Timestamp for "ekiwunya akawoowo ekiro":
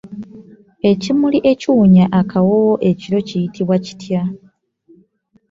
1.51-3.19